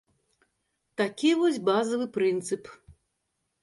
[1.03, 2.63] Такі вось базавы прынцып.